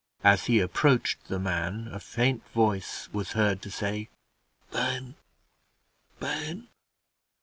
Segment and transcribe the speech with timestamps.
[0.23, 4.09] As he approached the man, a faint voice was heard to say
[4.71, 5.13] "Ben,
[6.19, 6.69] Ben!